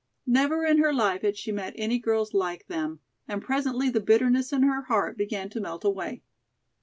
[0.25, 4.51] Never in her life had she met any girls like them, and presently the bitterness
[4.51, 6.23] in her heart began to melt away.